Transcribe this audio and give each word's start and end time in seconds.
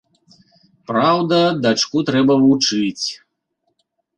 Праўда, 0.91 1.39
дачку 1.65 1.97
трэба 2.09 2.33
вучыць. 2.47 3.05